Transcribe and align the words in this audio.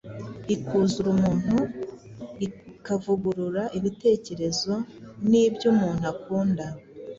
ikuzura 0.55 1.07
umuntu 1.15 1.57
ikavugurura 2.45 3.63
ibitekerezo 3.77 4.73
n’ibyo 5.29 5.65
umuntu 5.73 6.03
akunda 6.13 6.65